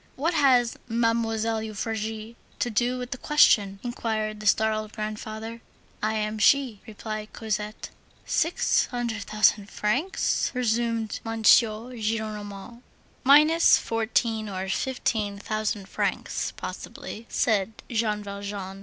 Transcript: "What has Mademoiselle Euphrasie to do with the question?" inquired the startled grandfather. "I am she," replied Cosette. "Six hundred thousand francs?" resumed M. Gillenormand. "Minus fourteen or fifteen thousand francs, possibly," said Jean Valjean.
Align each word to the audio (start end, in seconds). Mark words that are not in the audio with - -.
"What 0.15 0.33
has 0.33 0.77
Mademoiselle 0.87 1.61
Euphrasie 1.61 2.35
to 2.57 2.71
do 2.71 2.97
with 2.97 3.11
the 3.11 3.19
question?" 3.19 3.79
inquired 3.83 4.39
the 4.39 4.47
startled 4.47 4.93
grandfather. 4.93 5.61
"I 6.01 6.15
am 6.15 6.39
she," 6.39 6.81
replied 6.87 7.33
Cosette. 7.33 7.91
"Six 8.25 8.87
hundred 8.87 9.21
thousand 9.25 9.69
francs?" 9.69 10.49
resumed 10.55 11.19
M. 11.23 11.43
Gillenormand. 11.43 12.81
"Minus 13.23 13.77
fourteen 13.77 14.49
or 14.49 14.69
fifteen 14.69 15.37
thousand 15.37 15.87
francs, 15.87 16.51
possibly," 16.57 17.27
said 17.29 17.71
Jean 17.91 18.23
Valjean. 18.23 18.79